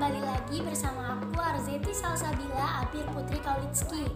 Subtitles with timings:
[0.00, 4.08] kembali lagi bersama aku Arzeti Salsabila Apir Putri Kaulitski.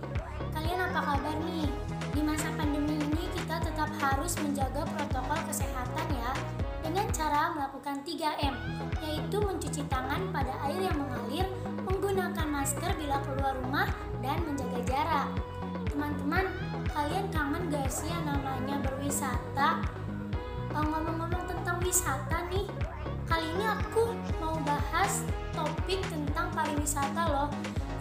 [0.57, 1.69] Kalian apa kabar nih?
[2.09, 6.33] Di masa pandemi ini kita tetap harus menjaga protokol kesehatan ya
[6.81, 8.57] dengan cara melakukan 3M,
[9.05, 11.45] yaitu mencuci tangan pada air yang mengalir,
[11.85, 13.93] menggunakan masker bila keluar rumah,
[14.25, 15.29] dan menjaga jarak.
[15.93, 16.49] Teman-teman,
[16.97, 19.85] kalian kangen gak sih yang namanya berwisata?
[20.73, 22.73] Eh, ngomong-ngomong tentang wisata nih,
[23.29, 25.25] kali ini aku mau bahas
[25.57, 27.49] topik tentang pariwisata loh,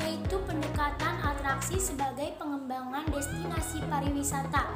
[0.03, 4.67] yaitu pendekatan atraksi sebagai pengembangan destinasi pariwisata.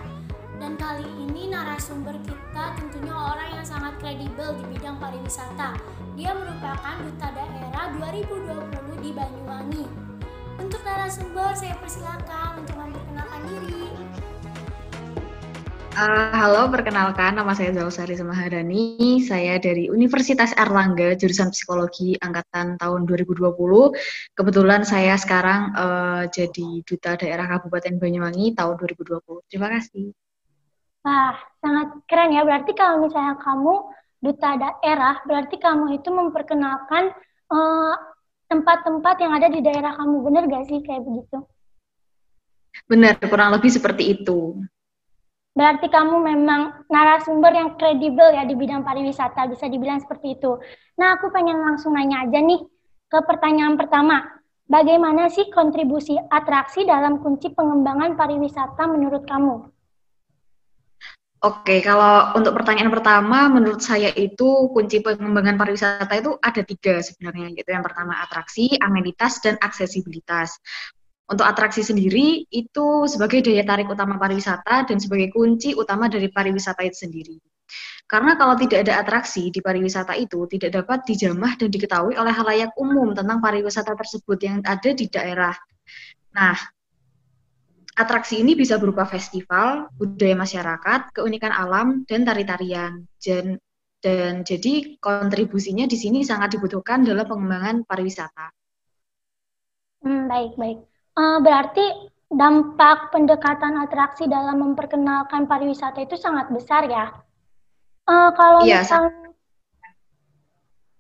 [0.58, 5.78] Dan kali ini narasumber kita tentunya orang yang sangat kredibel di bidang pariwisata.
[6.18, 9.86] Dia merupakan duta daerah 2020 di Banyuwangi.
[10.58, 12.74] Untuk narasumber saya persilakan untuk
[15.98, 19.18] Uh, halo, perkenalkan nama saya Zausari Semaharani.
[19.18, 23.50] Saya dari Universitas Erlangga, jurusan Psikologi angkatan tahun 2020.
[24.38, 29.50] Kebetulan saya sekarang uh, jadi duta daerah Kabupaten Banyuwangi tahun 2020.
[29.50, 30.14] Terima kasih.
[31.02, 31.34] Wah,
[31.66, 32.46] sangat keren ya.
[32.46, 33.74] Berarti kalau misalnya kamu
[34.22, 37.10] duta daerah, berarti kamu itu memperkenalkan
[37.50, 37.96] eh,
[38.54, 40.30] tempat-tempat uh, yang ada di daerah kamu.
[40.30, 41.42] Benar gak sih kayak begitu?
[42.86, 44.62] Benar, kurang lebih seperti itu.
[45.58, 50.62] Berarti kamu memang narasumber yang kredibel ya di bidang pariwisata, bisa dibilang seperti itu.
[51.02, 52.62] Nah, aku pengen langsung nanya aja nih
[53.10, 54.22] ke pertanyaan pertama.
[54.70, 59.74] Bagaimana sih kontribusi atraksi dalam kunci pengembangan pariwisata menurut kamu?
[61.38, 67.54] Oke, kalau untuk pertanyaan pertama, menurut saya itu kunci pengembangan pariwisata itu ada tiga sebenarnya,
[67.54, 67.70] gitu.
[67.70, 70.58] Yang pertama atraksi, amenitas, dan aksesibilitas.
[71.28, 76.88] Untuk atraksi sendiri itu sebagai daya tarik utama pariwisata dan sebagai kunci utama dari pariwisata
[76.88, 77.36] itu sendiri.
[78.08, 82.72] Karena kalau tidak ada atraksi di pariwisata itu tidak dapat dijamah dan diketahui oleh halayak
[82.80, 85.52] umum tentang pariwisata tersebut yang ada di daerah.
[86.32, 86.56] Nah,
[88.00, 93.04] atraksi ini bisa berupa festival, budaya masyarakat, keunikan alam, dan tari-tarian.
[93.20, 93.60] Dan,
[94.00, 98.48] dan jadi kontribusinya di sini sangat dibutuhkan dalam pengembangan pariwisata.
[100.08, 100.87] Hmm, baik, baik.
[101.18, 101.82] Uh, berarti
[102.30, 107.10] dampak pendekatan atraksi dalam memperkenalkan pariwisata itu sangat besar ya.
[108.06, 109.34] Uh, kalau iya, misalnya,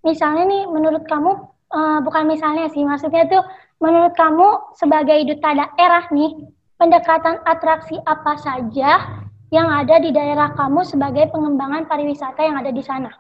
[0.01, 1.31] misalnya nih, menurut kamu
[1.69, 3.45] uh, bukan misalnya sih, maksudnya tuh
[3.77, 6.33] menurut kamu sebagai duta daerah nih,
[6.81, 9.21] pendekatan atraksi apa saja
[9.53, 13.13] yang ada di daerah kamu sebagai pengembangan pariwisata yang ada di sana?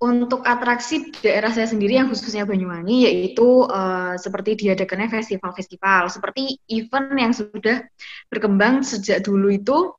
[0.00, 7.12] Untuk atraksi daerah saya sendiri yang khususnya Banyuwangi yaitu uh, seperti diadakannya festival-festival seperti event
[7.20, 7.84] yang sudah
[8.32, 9.92] berkembang sejak dulu itu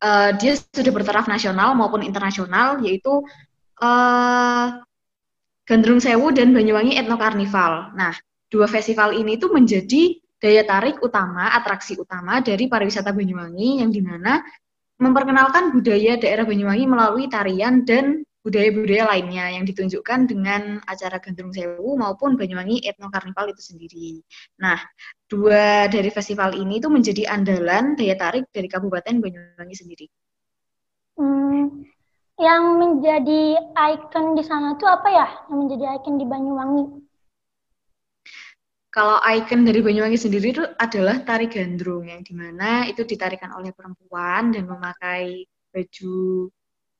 [0.00, 3.20] uh, dia sudah bertaraf nasional maupun internasional yaitu
[3.84, 4.80] uh,
[5.66, 7.90] Gandrung Sewu dan Banyuwangi Etno Karnival.
[7.98, 8.14] Nah,
[8.46, 13.98] dua festival ini itu menjadi daya tarik utama, atraksi utama dari pariwisata Banyuwangi yang di
[13.98, 14.46] mana
[14.96, 21.98] memperkenalkan budaya daerah Banyuwangi melalui tarian dan budaya-budaya lainnya yang ditunjukkan dengan acara Gandrung Sewu
[21.98, 24.22] maupun Banyuwangi Etno Karnival itu sendiri.
[24.62, 24.78] Nah,
[25.26, 30.06] dua dari festival ini itu menjadi andalan daya tarik dari Kabupaten Banyuwangi sendiri.
[31.18, 31.90] Hmm,
[32.38, 35.26] yang menjadi ikon di sana itu apa ya?
[35.50, 36.84] Yang menjadi ikon di Banyuwangi?
[38.94, 43.74] Kalau ikon dari Banyuwangi sendiri itu adalah tari gandrung yang di mana itu ditarikan oleh
[43.74, 46.48] perempuan dan memakai baju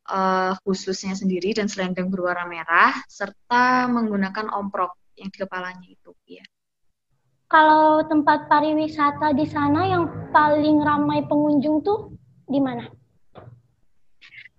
[0.09, 6.45] uh, khususnya sendiri dan selendang berwarna merah serta menggunakan omprok yang di kepalanya itu ya.
[7.47, 12.91] Kalau tempat pariwisata di sana yang paling ramai pengunjung tuh di mana?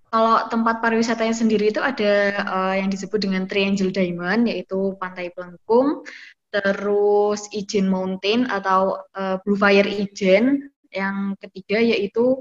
[0.07, 6.07] Kalau tempat pariwisatanya sendiri itu ada uh, yang disebut dengan Triangle Diamond yaitu Pantai Pelengkung,
[6.47, 12.39] terus Ijen Mountain atau uh, Blue Fire Ijen, yang ketiga yaitu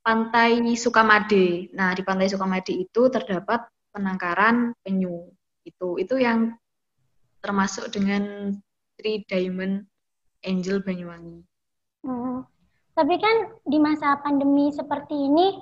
[0.00, 1.68] Pantai Sukamade.
[1.76, 5.28] Nah, di Pantai Sukamade itu terdapat penangkaran penyu.
[5.64, 6.56] Itu itu yang
[7.44, 8.54] termasuk dengan
[8.96, 9.84] Three Diamond
[10.44, 11.44] Angel Banyuwangi.
[12.04, 12.44] Hmm.
[12.96, 15.56] Tapi kan di masa pandemi seperti ini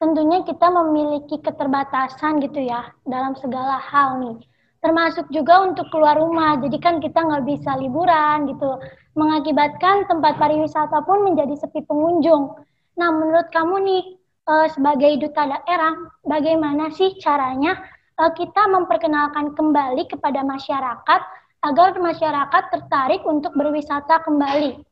[0.00, 4.38] tentunya kita memiliki keterbatasan gitu ya dalam segala hal nih.
[4.80, 8.80] Termasuk juga untuk keluar rumah, jadi kan kita nggak bisa liburan gitu.
[9.12, 12.56] Mengakibatkan tempat pariwisata pun menjadi sepi pengunjung.
[13.00, 14.02] Nah, menurut kamu nih
[14.44, 17.80] uh, sebagai duta daerah, bagaimana sih caranya
[18.20, 21.20] uh, kita memperkenalkan kembali kepada masyarakat
[21.64, 24.89] agar masyarakat tertarik untuk berwisata kembali?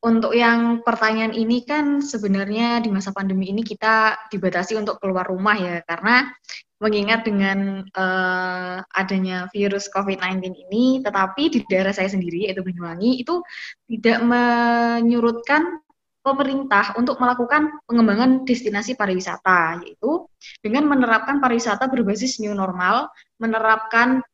[0.00, 5.52] Untuk yang pertanyaan ini kan sebenarnya di masa pandemi ini kita dibatasi untuk keluar rumah
[5.60, 6.32] ya karena
[6.80, 13.44] mengingat dengan uh, adanya virus COVID-19 ini, tetapi di daerah saya sendiri yaitu Banyuwangi itu
[13.84, 15.84] tidak menyurutkan
[16.24, 20.24] pemerintah untuk melakukan pengembangan destinasi pariwisata yaitu
[20.64, 24.24] dengan menerapkan pariwisata berbasis new normal, menerapkan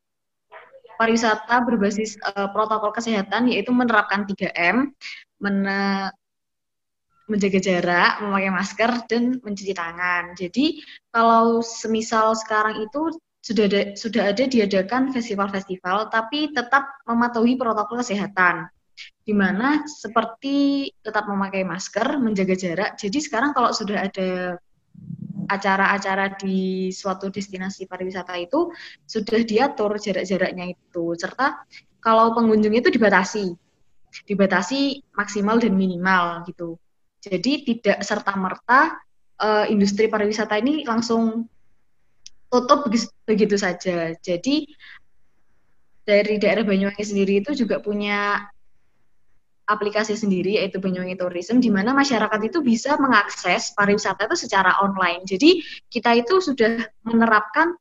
[0.96, 4.94] pariwisata berbasis uh, protokol kesehatan yaitu menerapkan 3M,
[5.42, 5.66] men
[7.26, 10.38] menjaga jarak, memakai masker dan mencuci tangan.
[10.38, 10.78] Jadi
[11.10, 18.70] kalau semisal sekarang itu sudah ada, sudah ada diadakan festival-festival tapi tetap mematuhi protokol kesehatan.
[18.96, 22.90] Di mana seperti tetap memakai masker, menjaga jarak.
[22.96, 24.56] Jadi sekarang kalau sudah ada
[25.46, 28.70] acara-acara di suatu destinasi pariwisata itu
[29.06, 31.62] sudah diatur jarak-jaraknya itu serta
[32.02, 33.54] kalau pengunjung itu dibatasi
[34.24, 36.80] dibatasi maksimal dan minimal gitu
[37.20, 38.96] jadi tidak serta merta
[39.42, 41.44] uh, industri pariwisata ini langsung
[42.48, 42.88] tutup
[43.28, 44.56] begitu saja jadi
[46.06, 48.46] dari daerah Banyuwangi sendiri itu juga punya
[49.66, 55.26] aplikasi sendiri yaitu Banyuwangi Tourism di mana masyarakat itu bisa mengakses pariwisata itu secara online.
[55.26, 55.58] Jadi
[55.90, 57.74] kita itu sudah menerapkan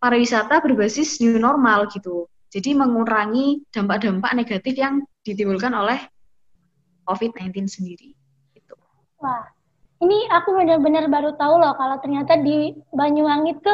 [0.00, 2.24] pariwisata berbasis new normal gitu.
[2.54, 5.98] Jadi mengurangi dampak-dampak negatif yang ditimbulkan oleh
[7.02, 8.14] COVID-19 sendiri.
[8.54, 8.78] Gitu.
[9.18, 9.42] Wah,
[9.98, 13.72] ini aku benar-benar baru tahu loh kalau ternyata di Banyuwangi itu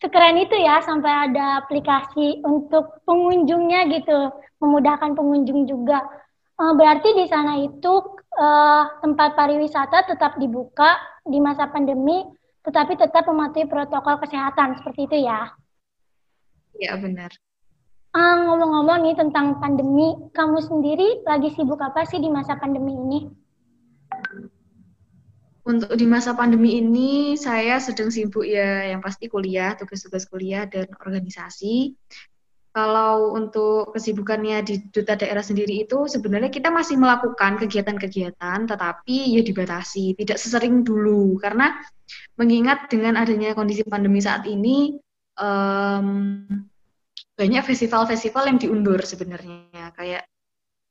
[0.00, 6.00] sekeren itu ya sampai ada aplikasi untuk pengunjungnya gitu memudahkan pengunjung juga.
[6.58, 7.92] Uh, berarti di sana itu
[8.40, 10.96] uh, tempat pariwisata tetap dibuka
[11.28, 12.24] di masa pandemi,
[12.64, 15.52] tetapi tetap mematuhi protokol kesehatan seperti itu ya?
[16.78, 17.30] Iya benar.
[18.08, 23.20] Uh, ngomong-ngomong nih tentang pandemi, kamu sendiri lagi sibuk apa sih di masa pandemi ini?
[25.68, 30.88] Untuk di masa pandemi ini saya sedang sibuk ya yang pasti kuliah, tugas-tugas kuliah dan
[30.96, 31.92] organisasi
[32.78, 39.42] kalau untuk kesibukannya di duta daerah sendiri itu sebenarnya kita masih melakukan kegiatan-kegiatan tetapi ya
[39.42, 41.74] dibatasi, tidak sesering dulu karena
[42.38, 44.94] mengingat dengan adanya kondisi pandemi saat ini
[45.40, 46.46] um,
[47.38, 50.26] banyak festival-festival yang diundur sebenarnya kayak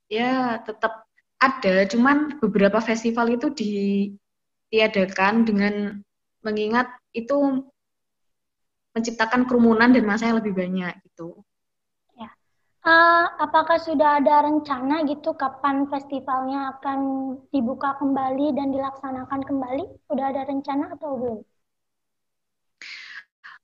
[0.08, 1.04] ya tetap
[1.44, 6.00] ada cuman beberapa festival itu ditiadakan dengan
[6.42, 7.68] mengingat itu
[8.96, 11.44] menciptakan kerumunan dan masa yang lebih banyak gitu.
[12.88, 17.00] Uh, apakah sudah ada rencana gitu kapan festivalnya akan
[17.52, 20.08] dibuka kembali dan dilaksanakan kembali?
[20.08, 21.40] Sudah ada rencana atau belum?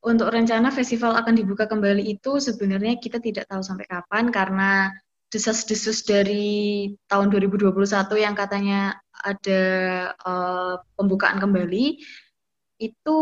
[0.04, 4.92] Untuk rencana festival akan dibuka kembali itu sebenarnya kita tidak tahu sampai kapan karena
[5.32, 7.72] desas-desus dari tahun 2021
[8.20, 9.64] yang katanya ada
[10.22, 12.04] uh, pembukaan kembali
[12.84, 13.20] itu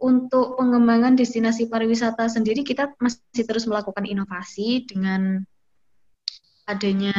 [0.00, 5.44] untuk pengembangan destinasi pariwisata sendiri kita masih terus melakukan inovasi dengan
[6.64, 7.14] adanya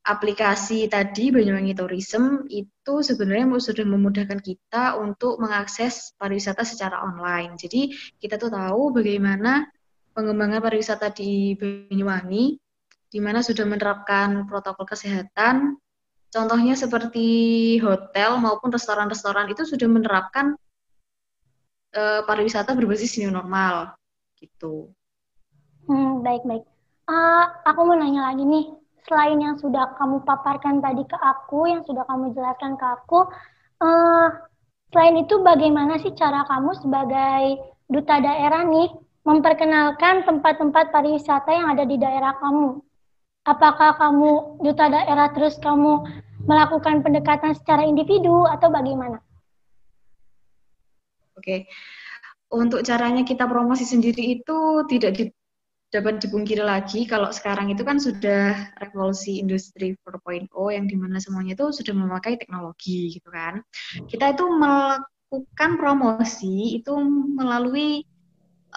[0.00, 7.56] aplikasi tadi Banyuwangi Tourism itu sebenarnya sudah memudahkan kita untuk mengakses pariwisata secara online.
[7.60, 9.68] Jadi kita tuh tahu bagaimana
[10.16, 12.58] pengembangan pariwisata di Banyuwangi
[13.10, 15.80] di mana sudah menerapkan protokol kesehatan
[16.30, 17.26] Contohnya seperti
[17.82, 20.54] hotel maupun restoran-restoran itu sudah menerapkan
[21.90, 23.98] uh, pariwisata berbasis new normal
[24.38, 24.94] gitu.
[25.90, 26.62] Hmm, baik baik.
[27.10, 28.70] Uh, aku mau nanya lagi nih,
[29.10, 33.26] selain yang sudah kamu paparkan tadi ke aku, yang sudah kamu jelaskan ke aku,
[33.82, 34.28] uh,
[34.94, 37.42] selain itu bagaimana sih cara kamu sebagai
[37.90, 38.94] duta daerah nih
[39.26, 42.78] memperkenalkan tempat-tempat pariwisata yang ada di daerah kamu?
[43.50, 46.06] Apakah kamu duta daerah terus kamu
[46.46, 49.18] melakukan pendekatan secara individu atau bagaimana?
[51.34, 51.66] Oke,
[52.52, 55.24] untuk caranya kita promosi sendiri itu tidak di,
[55.90, 61.58] dapat dipungkiri lagi kalau sekarang itu kan sudah revolusi industri 4.0 yang di mana semuanya
[61.58, 63.58] itu sudah memakai teknologi gitu kan.
[64.06, 66.94] Kita itu melakukan promosi itu
[67.34, 68.06] melalui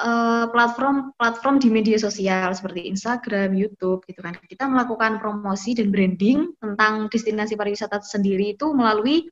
[0.02, 4.34] uh, platform platform di media sosial seperti Instagram, YouTube gitu kan.
[4.50, 9.30] Kita melakukan promosi dan branding tentang destinasi pariwisata sendiri itu melalui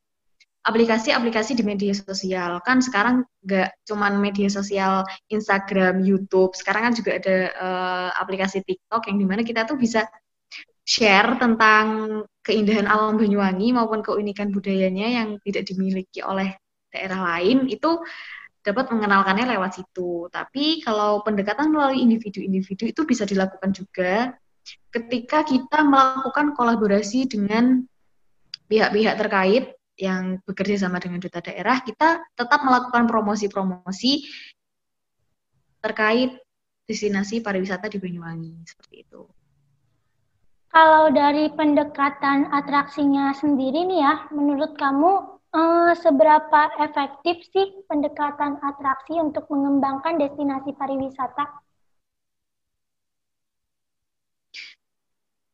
[0.62, 2.62] aplikasi-aplikasi di media sosial.
[2.62, 5.02] Kan sekarang nggak cuman media sosial
[5.34, 10.06] Instagram, YouTube, sekarang kan juga ada uh, aplikasi TikTok yang di mana kita tuh bisa
[10.86, 16.58] share tentang keindahan alam Banyuwangi maupun keunikan budayanya yang tidak dimiliki oleh
[16.92, 18.02] daerah lain itu
[18.62, 20.30] dapat mengenalkannya lewat situ.
[20.30, 24.38] Tapi kalau pendekatan melalui individu-individu itu bisa dilakukan juga
[24.94, 27.82] ketika kita melakukan kolaborasi dengan
[28.70, 34.26] pihak-pihak terkait yang bekerja sama dengan duta daerah, kita tetap melakukan promosi-promosi
[35.78, 36.42] terkait
[36.90, 39.22] destinasi pariwisata di Banyuwangi seperti itu.
[40.72, 49.20] Kalau dari pendekatan atraksinya sendiri nih ya, menurut kamu eh, seberapa efektif sih pendekatan atraksi
[49.22, 51.46] untuk mengembangkan destinasi pariwisata?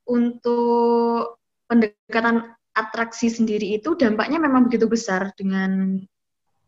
[0.08, 5.98] Untuk pendekatan atraksi sendiri itu dampaknya memang begitu besar dengan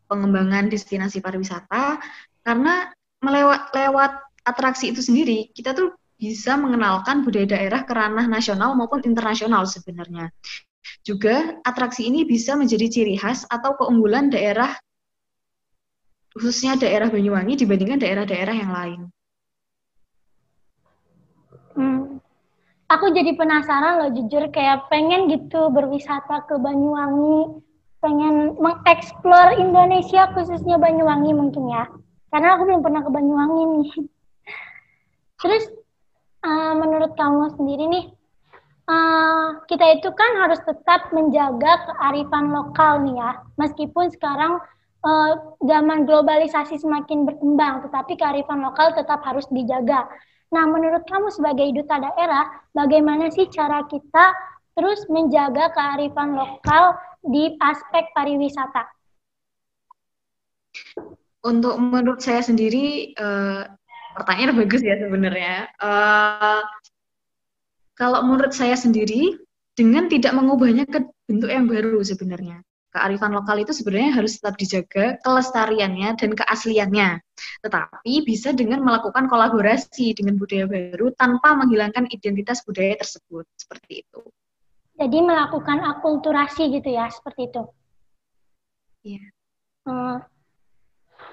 [0.10, 2.02] pengembangan destinasi pariwisata
[2.42, 2.90] karena
[3.22, 4.12] melewat lewat
[4.42, 10.34] atraksi itu sendiri kita tuh bisa mengenalkan budaya daerah ke ranah nasional maupun internasional sebenarnya.
[11.06, 14.76] Juga atraksi ini bisa menjadi ciri khas atau keunggulan daerah
[16.36, 19.02] khususnya daerah Banyuwangi dibandingkan daerah-daerah yang lain.
[21.80, 22.20] Hmm.
[22.90, 27.62] Aku jadi penasaran loh jujur kayak pengen gitu berwisata ke Banyuwangi,
[28.02, 31.86] pengen mengeksplor Indonesia khususnya Banyuwangi mungkin ya.
[32.34, 33.90] Karena aku belum pernah ke Banyuwangi nih.
[35.46, 35.70] Terus
[36.42, 38.06] uh, menurut kamu sendiri nih,
[38.90, 43.32] uh, kita itu kan harus tetap menjaga kearifan lokal nih ya,
[43.62, 44.58] meskipun sekarang
[45.06, 45.32] uh,
[45.62, 50.10] zaman globalisasi semakin berkembang, tetapi kearifan lokal tetap harus dijaga.
[50.50, 54.34] Nah, menurut kamu sebagai duta daerah, bagaimana sih cara kita
[54.74, 58.90] terus menjaga kearifan lokal di aspek pariwisata?
[61.46, 63.70] Untuk menurut saya sendiri, uh,
[64.18, 65.70] pertanyaan bagus ya sebenarnya.
[65.78, 66.66] Uh,
[67.94, 69.38] kalau menurut saya sendiri,
[69.78, 72.66] dengan tidak mengubahnya ke bentuk yang baru sebenarnya.
[72.90, 77.22] Kearifan lokal itu sebenarnya harus tetap dijaga kelestariannya dan keasliannya.
[77.62, 83.46] Tetapi bisa dengan melakukan kolaborasi dengan budaya baru tanpa menghilangkan identitas budaya tersebut.
[83.54, 84.22] Seperti itu.
[85.00, 87.64] Jadi melakukan akulturasi gitu ya, seperti itu.
[89.06, 89.24] Iya.
[89.88, 90.18] Hmm.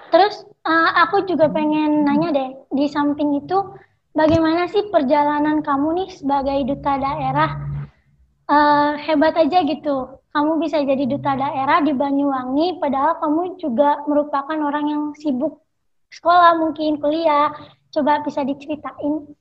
[0.07, 3.59] Terus uh, aku juga pengen nanya deh, di samping itu
[4.15, 7.76] bagaimana sih perjalanan kamu nih sebagai duta daerah?
[8.47, 14.55] Uh, hebat aja gitu, kamu bisa jadi duta daerah di Banyuwangi, padahal kamu juga merupakan
[14.55, 15.59] orang yang sibuk
[16.15, 17.51] sekolah mungkin kuliah.
[17.91, 19.35] Coba bisa diceritain.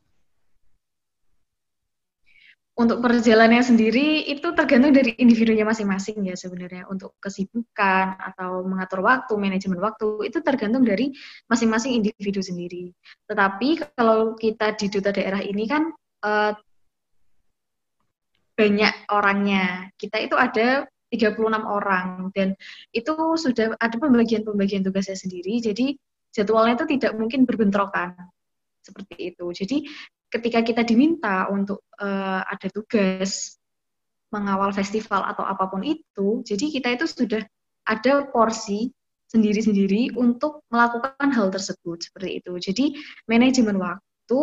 [2.77, 6.91] Untuk perjalanannya sendiri itu tergantung dari individunya masing-masing ya sebenarnya.
[6.91, 11.15] Untuk kesibukan atau mengatur waktu manajemen waktu itu tergantung dari
[11.49, 12.93] masing-masing individu sendiri.
[13.31, 15.89] Tetapi kalau kita di duta daerah ini kan
[16.27, 16.53] uh,
[18.57, 19.93] banyak orangnya.
[20.01, 22.59] Kita itu ada 36 orang dan
[22.91, 25.63] itu sudah ada pembagian-pembagian tugasnya sendiri.
[25.63, 25.95] Jadi
[26.35, 28.17] jadwalnya itu tidak mungkin berbentrokan
[28.83, 29.47] seperti itu.
[29.55, 29.77] Jadi
[30.33, 33.61] ketika kita diminta untuk uh, ada tugas
[34.35, 37.43] mengawal festival atau apa pun itu, jadi kita itu sudah
[37.87, 38.91] ada porsi
[39.31, 42.53] sendiri-sendiri untuk melakukan hal tersebut seperti itu.
[42.59, 42.85] Jadi
[43.31, 44.41] manajemen waktu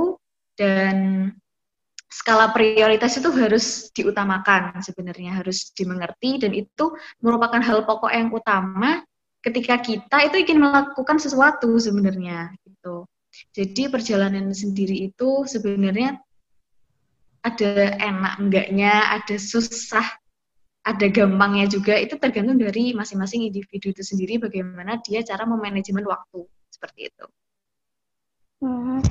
[0.56, 0.96] dan
[2.14, 6.94] skala prioritas itu harus diutamakan sebenarnya harus dimengerti dan itu
[7.26, 9.02] merupakan hal pokok yang utama
[9.42, 13.10] ketika kita itu ingin melakukan sesuatu sebenarnya gitu.
[13.58, 16.22] Jadi perjalanan sendiri itu sebenarnya
[17.42, 20.06] ada enak enggaknya, ada susah,
[20.86, 21.98] ada gampangnya juga.
[21.98, 27.26] Itu tergantung dari masing-masing individu itu sendiri bagaimana dia cara memanajemen waktu seperti itu.
[28.64, 29.02] Hmm.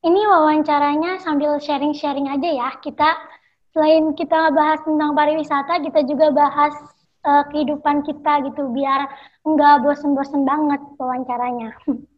[0.00, 2.68] Ini wawancaranya sambil sharing-sharing aja ya.
[2.80, 3.20] Kita
[3.76, 6.72] selain kita bahas tentang pariwisata, kita juga bahas
[7.28, 9.06] uh, kehidupan kita gitu biar
[9.44, 11.76] nggak bosen-bosen banget wawancaranya.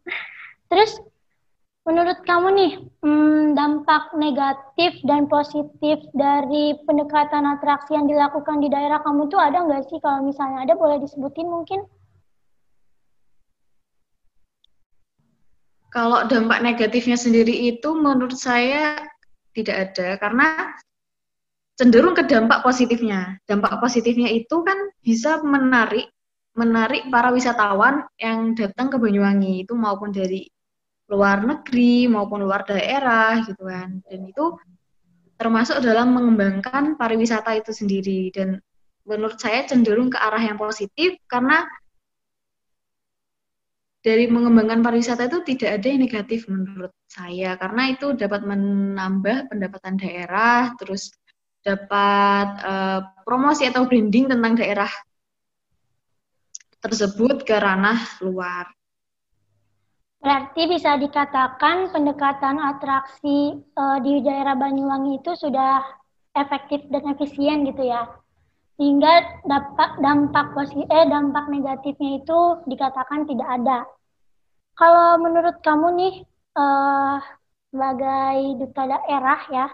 [0.71, 1.03] Terus
[1.83, 2.73] Menurut kamu nih,
[3.03, 9.67] hmm, dampak negatif dan positif dari pendekatan atraksi yang dilakukan di daerah kamu itu ada
[9.67, 9.99] nggak sih?
[9.99, 11.83] Kalau misalnya ada, boleh disebutin mungkin?
[15.93, 18.97] Kalau dampak negatifnya sendiri itu menurut saya
[19.53, 20.73] tidak ada, karena
[21.77, 23.37] cenderung ke dampak positifnya.
[23.45, 26.09] Dampak positifnya itu kan bisa menarik
[26.53, 30.45] menarik para wisatawan yang datang ke Banyuwangi itu maupun dari
[31.09, 34.53] luar negeri maupun luar daerah gitu kan dan itu
[35.35, 38.61] termasuk dalam mengembangkan pariwisata itu sendiri dan
[39.03, 41.67] menurut saya cenderung ke arah yang positif karena
[44.03, 49.95] dari mengembangkan pariwisata itu tidak ada yang negatif menurut saya karena itu dapat menambah pendapatan
[49.95, 51.15] daerah terus
[51.63, 54.91] dapat uh, promosi atau branding tentang daerah
[56.83, 58.67] tersebut ke ranah luar
[60.23, 65.83] Berarti bisa dikatakan pendekatan atraksi uh, di daerah Banyuwangi itu sudah
[66.31, 68.07] efektif dan efisien gitu ya.
[68.73, 73.79] Sehingga dampak dampak positif eh dampak negatifnya itu dikatakan tidak ada.
[74.73, 76.15] Kalau menurut kamu nih
[76.57, 77.21] uh,
[77.69, 79.67] sebagai duta daerah ya,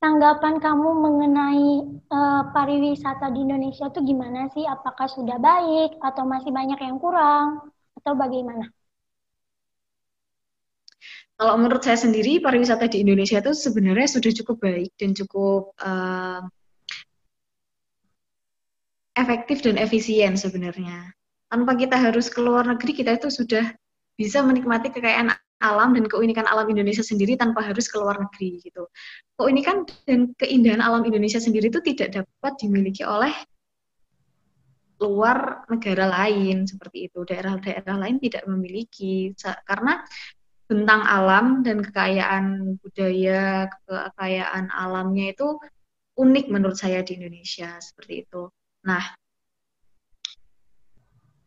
[0.00, 1.68] tanggapan kamu mengenai
[2.08, 4.64] uh, pariwisata di Indonesia itu gimana sih?
[4.64, 7.68] Apakah sudah baik atau masih banyak yang kurang
[8.00, 8.72] atau bagaimana?
[11.36, 16.40] Kalau menurut saya sendiri, pariwisata di Indonesia itu sebenarnya sudah cukup baik dan cukup uh,
[19.22, 21.14] efektif dan efisien sebenarnya.
[21.48, 23.70] Tanpa kita harus ke luar negeri, kita itu sudah
[24.18, 28.90] bisa menikmati kekayaan alam dan keunikan alam Indonesia sendiri tanpa harus ke luar negeri gitu.
[29.38, 33.30] Keunikan dan keindahan alam Indonesia sendiri itu tidak dapat dimiliki oleh
[34.98, 37.22] luar negara lain seperti itu.
[37.22, 39.34] Daerah-daerah lain tidak memiliki
[39.66, 40.02] karena
[40.66, 45.58] bentang alam dan kekayaan budaya, kekayaan alamnya itu
[46.18, 48.50] unik menurut saya di Indonesia seperti itu.
[48.82, 49.04] Nah,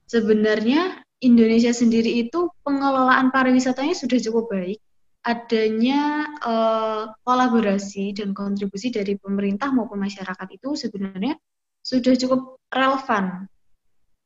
[0.07, 4.79] sebenarnya Indonesia sendiri itu pengelolaan pariwisatanya sudah cukup baik.
[5.25, 11.33] Adanya uh, kolaborasi dan kontribusi dari pemerintah maupun masyarakat itu sebenarnya
[11.81, 13.49] sudah cukup relevan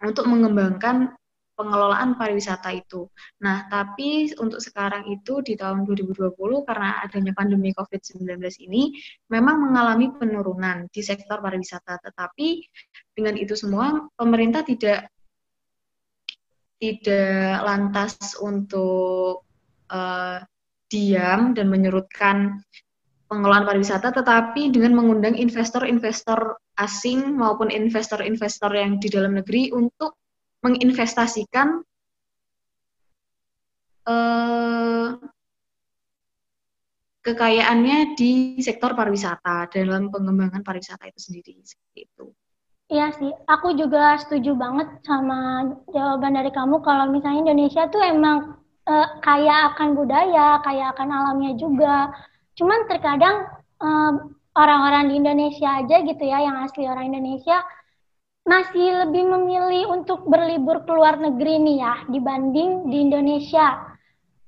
[0.04, 1.16] untuk mengembangkan
[1.60, 3.12] pengelolaan pariwisata itu.
[3.44, 6.32] Nah, tapi untuk sekarang itu di tahun 2020
[6.64, 8.96] karena adanya pandemi COVID-19 ini
[9.28, 12.00] memang mengalami penurunan di sektor pariwisata.
[12.00, 12.48] Tetapi
[13.12, 15.12] dengan itu semua pemerintah tidak
[16.80, 19.44] tidak lantas untuk
[19.92, 20.40] uh,
[20.88, 22.64] diam dan menyurutkan
[23.28, 30.18] pengelolaan pariwisata, tetapi dengan mengundang investor-investor asing maupun investor-investor yang di dalam negeri untuk
[30.60, 31.84] menginvestasikan
[34.10, 35.16] uh,
[37.24, 42.26] kekayaannya di sektor pariwisata dalam pengembangan pariwisata itu sendiri seperti itu.
[42.90, 48.58] Iya sih, aku juga setuju banget sama jawaban dari kamu kalau misalnya Indonesia tuh emang
[48.90, 52.10] uh, kaya akan budaya, kaya akan alamnya juga.
[52.58, 53.46] Cuman terkadang
[54.58, 57.62] orang-orang uh, di Indonesia aja gitu ya, yang asli orang Indonesia
[58.50, 63.94] masih lebih memilih untuk berlibur ke luar negeri nih ya dibanding di Indonesia.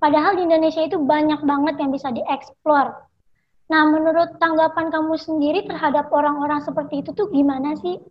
[0.01, 2.97] Padahal di Indonesia itu banyak banget yang bisa dieksplor.
[3.69, 8.01] Nah, menurut tanggapan kamu sendiri terhadap orang-orang seperti itu tuh gimana sih?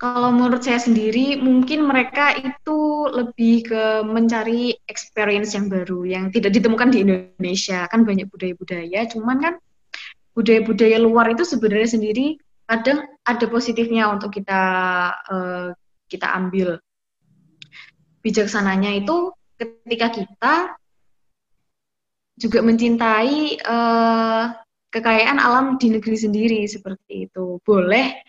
[0.00, 6.56] Kalau menurut saya sendiri, mungkin mereka itu lebih ke mencari experience yang baru, yang tidak
[6.56, 7.86] ditemukan di Indonesia.
[7.92, 9.54] Kan banyak budaya-budaya, cuman kan
[10.34, 14.62] budaya-budaya luar itu sebenarnya sendiri kadang ada positifnya untuk kita
[15.28, 15.68] uh,
[16.08, 16.80] kita ambil
[18.24, 20.54] bijaksananya itu ketika kita
[22.34, 24.44] juga mencintai uh,
[24.90, 28.24] kekayaan alam di negeri sendiri seperti itu boleh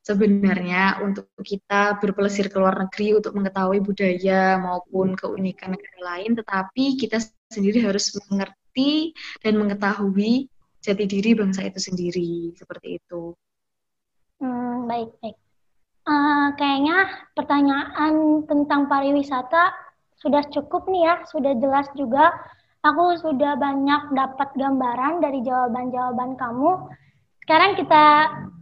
[0.00, 6.96] sebenarnya untuk kita berpelesir ke luar negeri untuk mengetahui budaya maupun keunikan negara lain tetapi
[6.96, 7.20] kita
[7.52, 9.12] sendiri harus mengerti
[9.44, 10.48] dan mengetahui
[10.80, 13.36] jati diri bangsa itu sendiri seperti itu.
[14.90, 15.38] Baik, baik.
[16.02, 17.06] Uh, kayaknya
[17.38, 19.70] pertanyaan tentang pariwisata
[20.18, 22.34] sudah cukup nih ya, sudah jelas juga.
[22.82, 26.90] Aku sudah banyak dapat gambaran dari jawaban-jawaban kamu.
[27.46, 28.04] Sekarang kita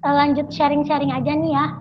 [0.05, 1.81] uh, lanjut sharing-sharing aja nih ya.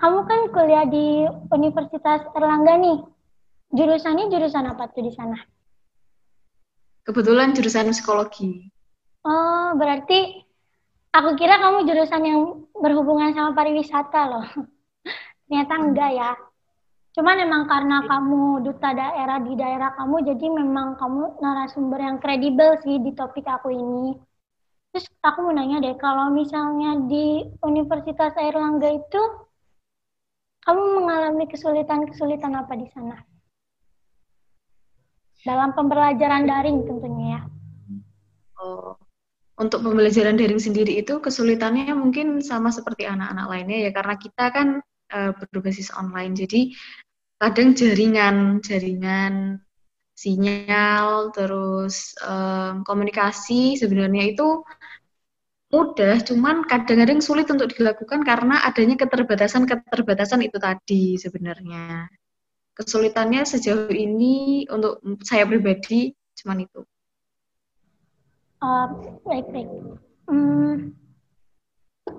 [0.00, 3.04] Kamu kan kuliah di Universitas Erlangga nih.
[3.76, 5.36] Jurusannya jurusan apa tuh di sana?
[7.04, 8.72] Kebetulan jurusan psikologi.
[9.28, 10.46] Oh, berarti
[11.16, 12.40] Aku kira kamu jurusan yang
[12.80, 14.46] berhubungan sama pariwisata loh.
[15.46, 16.30] Ternyata enggak ya.
[17.16, 22.76] Cuman memang karena kamu duta daerah di daerah kamu, jadi memang kamu narasumber yang kredibel
[22.84, 24.12] sih di topik aku ini.
[24.92, 29.22] Terus aku mau nanya deh, kalau misalnya di Universitas Airlangga itu,
[30.68, 33.16] kamu mengalami kesulitan-kesulitan apa di sana?
[35.40, 37.40] Dalam pembelajaran daring tentunya ya.
[38.60, 38.98] Oh,
[39.56, 44.68] untuk pembelajaran daring sendiri itu kesulitannya mungkin sama seperti anak-anak lainnya ya karena kita kan
[45.12, 46.36] uh, berbasis online.
[46.36, 46.76] Jadi
[47.40, 49.60] kadang jaringan jaringan
[50.16, 54.64] sinyal terus um, komunikasi sebenarnya itu
[55.72, 62.08] mudah cuman kadang-kadang sulit untuk dilakukan karena adanya keterbatasan-keterbatasan itu tadi sebenarnya.
[62.76, 66.84] Kesulitannya sejauh ini untuk saya pribadi cuman itu
[69.26, 69.68] Baik baik.
[70.26, 70.96] Hmm,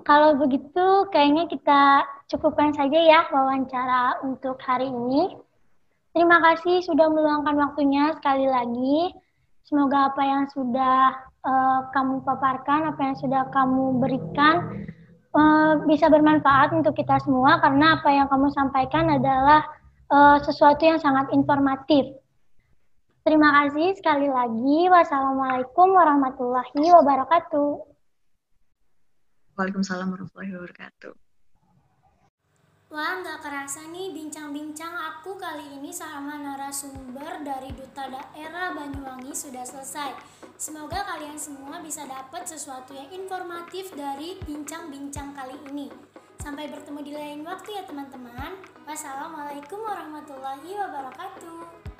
[0.06, 5.36] kalau begitu kayaknya kita cukupkan saja ya wawancara untuk hari ini.
[6.16, 9.12] Terima kasih sudah meluangkan waktunya sekali lagi.
[9.68, 11.12] Semoga apa yang sudah
[11.44, 14.88] uh, kamu paparkan, apa yang sudah kamu berikan
[15.36, 19.68] uh, bisa bermanfaat untuk kita semua karena apa yang kamu sampaikan adalah
[20.08, 22.08] uh, sesuatu yang sangat informatif.
[23.28, 24.88] Terima kasih sekali lagi.
[24.88, 27.76] Wassalamualaikum warahmatullahi wabarakatuh.
[29.52, 31.12] Waalaikumsalam warahmatullahi wabarakatuh.
[32.88, 39.60] Wah, nggak kerasa nih bincang-bincang aku kali ini sama narasumber dari Duta Daerah Banyuwangi sudah
[39.60, 40.16] selesai.
[40.56, 45.92] Semoga kalian semua bisa dapat sesuatu yang informatif dari bincang-bincang kali ini.
[46.40, 48.56] Sampai bertemu di lain waktu ya teman-teman.
[48.88, 51.97] Wassalamualaikum warahmatullahi wabarakatuh.